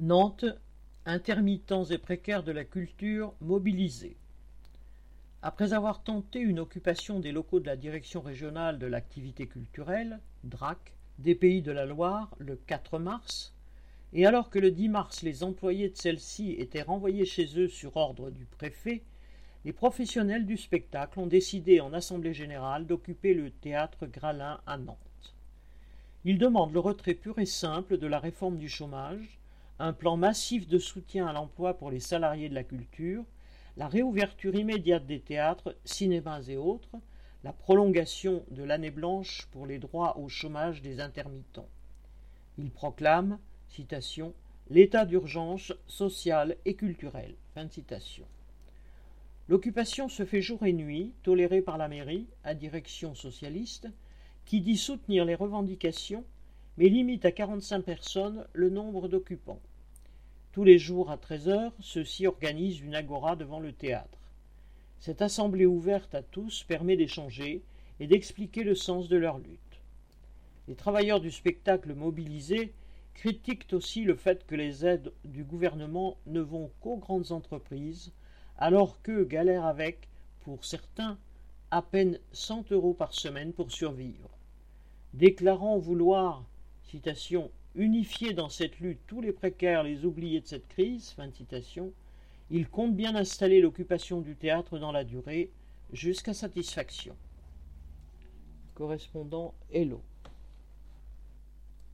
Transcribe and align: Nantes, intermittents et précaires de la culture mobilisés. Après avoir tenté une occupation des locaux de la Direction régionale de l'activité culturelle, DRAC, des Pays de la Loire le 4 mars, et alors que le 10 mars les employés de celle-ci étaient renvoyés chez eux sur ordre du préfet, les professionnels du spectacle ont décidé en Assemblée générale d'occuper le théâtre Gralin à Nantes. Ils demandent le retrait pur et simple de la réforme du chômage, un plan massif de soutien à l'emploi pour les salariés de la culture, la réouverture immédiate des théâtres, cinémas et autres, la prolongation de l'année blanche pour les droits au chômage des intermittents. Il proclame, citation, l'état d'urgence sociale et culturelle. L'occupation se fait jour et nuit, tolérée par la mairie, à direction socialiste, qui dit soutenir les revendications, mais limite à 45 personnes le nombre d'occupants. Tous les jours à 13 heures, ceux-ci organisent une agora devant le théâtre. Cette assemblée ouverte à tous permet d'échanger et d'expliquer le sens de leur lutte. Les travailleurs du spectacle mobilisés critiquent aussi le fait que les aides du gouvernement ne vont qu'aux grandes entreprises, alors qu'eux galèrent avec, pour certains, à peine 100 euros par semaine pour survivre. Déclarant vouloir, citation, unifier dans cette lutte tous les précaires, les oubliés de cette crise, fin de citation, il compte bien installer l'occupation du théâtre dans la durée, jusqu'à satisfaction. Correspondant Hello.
Nantes, 0.00 0.44
intermittents 1.06 1.86
et 1.86 1.98
précaires 1.98 2.44
de 2.44 2.52
la 2.52 2.64
culture 2.64 3.34
mobilisés. 3.40 4.16
Après 5.42 5.72
avoir 5.72 6.04
tenté 6.04 6.38
une 6.38 6.60
occupation 6.60 7.18
des 7.18 7.32
locaux 7.32 7.58
de 7.58 7.66
la 7.66 7.74
Direction 7.74 8.20
régionale 8.20 8.78
de 8.78 8.86
l'activité 8.86 9.48
culturelle, 9.48 10.20
DRAC, 10.44 10.94
des 11.18 11.34
Pays 11.34 11.62
de 11.62 11.72
la 11.72 11.84
Loire 11.84 12.30
le 12.38 12.54
4 12.54 13.00
mars, 13.00 13.52
et 14.12 14.24
alors 14.24 14.50
que 14.50 14.60
le 14.60 14.70
10 14.70 14.88
mars 14.88 15.22
les 15.22 15.42
employés 15.42 15.88
de 15.88 15.96
celle-ci 15.96 16.52
étaient 16.52 16.82
renvoyés 16.82 17.26
chez 17.26 17.58
eux 17.58 17.66
sur 17.66 17.96
ordre 17.96 18.30
du 18.30 18.44
préfet, 18.44 19.02
les 19.64 19.72
professionnels 19.72 20.46
du 20.46 20.56
spectacle 20.56 21.18
ont 21.18 21.26
décidé 21.26 21.80
en 21.80 21.92
Assemblée 21.92 22.34
générale 22.34 22.86
d'occuper 22.86 23.34
le 23.34 23.50
théâtre 23.50 24.06
Gralin 24.06 24.60
à 24.64 24.78
Nantes. 24.78 25.34
Ils 26.24 26.38
demandent 26.38 26.72
le 26.72 26.78
retrait 26.78 27.14
pur 27.14 27.40
et 27.40 27.46
simple 27.46 27.98
de 27.98 28.06
la 28.06 28.20
réforme 28.20 28.58
du 28.58 28.68
chômage, 28.68 29.40
un 29.78 29.92
plan 29.92 30.16
massif 30.16 30.66
de 30.66 30.78
soutien 30.78 31.26
à 31.26 31.32
l'emploi 31.32 31.74
pour 31.74 31.90
les 31.90 32.00
salariés 32.00 32.48
de 32.48 32.54
la 32.54 32.64
culture, 32.64 33.24
la 33.76 33.88
réouverture 33.88 34.54
immédiate 34.54 35.06
des 35.06 35.20
théâtres, 35.20 35.76
cinémas 35.84 36.42
et 36.48 36.56
autres, 36.56 36.96
la 37.44 37.52
prolongation 37.52 38.44
de 38.50 38.64
l'année 38.64 38.90
blanche 38.90 39.46
pour 39.52 39.66
les 39.66 39.78
droits 39.78 40.18
au 40.18 40.28
chômage 40.28 40.82
des 40.82 41.00
intermittents. 41.00 41.68
Il 42.58 42.70
proclame, 42.70 43.38
citation, 43.68 44.34
l'état 44.68 45.04
d'urgence 45.04 45.72
sociale 45.86 46.56
et 46.64 46.74
culturelle. 46.74 47.36
L'occupation 49.48 50.08
se 50.08 50.24
fait 50.24 50.42
jour 50.42 50.64
et 50.66 50.72
nuit, 50.72 51.14
tolérée 51.22 51.62
par 51.62 51.78
la 51.78 51.88
mairie, 51.88 52.26
à 52.44 52.54
direction 52.54 53.14
socialiste, 53.14 53.88
qui 54.44 54.60
dit 54.60 54.76
soutenir 54.76 55.24
les 55.24 55.34
revendications, 55.34 56.24
mais 56.78 56.88
limite 56.88 57.24
à 57.24 57.32
45 57.32 57.82
personnes 57.82 58.46
le 58.52 58.70
nombre 58.70 59.08
d'occupants. 59.08 59.60
Tous 60.52 60.62
les 60.62 60.78
jours 60.78 61.10
à 61.10 61.16
13 61.16 61.48
heures, 61.48 61.72
ceux-ci 61.80 62.28
organisent 62.28 62.78
une 62.78 62.94
agora 62.94 63.34
devant 63.34 63.58
le 63.58 63.72
théâtre. 63.72 64.18
Cette 65.00 65.20
assemblée 65.20 65.66
ouverte 65.66 66.14
à 66.14 66.22
tous 66.22 66.62
permet 66.62 66.96
d'échanger 66.96 67.62
et 67.98 68.06
d'expliquer 68.06 68.62
le 68.62 68.76
sens 68.76 69.08
de 69.08 69.16
leur 69.16 69.38
lutte. 69.38 69.80
Les 70.68 70.76
travailleurs 70.76 71.20
du 71.20 71.32
spectacle 71.32 71.94
mobilisés 71.94 72.72
critiquent 73.14 73.72
aussi 73.72 74.04
le 74.04 74.14
fait 74.14 74.46
que 74.46 74.54
les 74.54 74.86
aides 74.86 75.12
du 75.24 75.42
gouvernement 75.42 76.16
ne 76.26 76.40
vont 76.40 76.70
qu'aux 76.80 76.98
grandes 76.98 77.32
entreprises, 77.32 78.12
alors 78.56 79.02
qu'eux 79.02 79.24
galèrent 79.24 79.66
avec, 79.66 80.08
pour 80.42 80.64
certains, 80.64 81.18
à 81.72 81.82
peine 81.82 82.20
100 82.30 82.70
euros 82.70 82.94
par 82.94 83.14
semaine 83.14 83.52
pour 83.52 83.72
survivre. 83.72 84.30
Déclarant 85.12 85.78
vouloir, 85.78 86.44
citation, 86.88 87.50
unifier 87.74 88.32
dans 88.32 88.48
cette 88.48 88.80
lutte 88.80 89.00
tous 89.06 89.20
les 89.20 89.32
précaires, 89.32 89.82
les 89.82 90.04
oubliés 90.04 90.40
de 90.40 90.46
cette 90.46 90.68
crise, 90.68 91.10
fin 91.10 91.28
de 91.28 91.34
citation, 91.34 91.92
il 92.50 92.68
compte 92.68 92.96
bien 92.96 93.14
installer 93.14 93.60
l'occupation 93.60 94.20
du 94.20 94.34
théâtre 94.34 94.78
dans 94.78 94.92
la 94.92 95.04
durée, 95.04 95.50
jusqu'à 95.92 96.34
satisfaction. 96.34 97.16
Correspondant 98.74 99.54
Hello. 99.72 100.00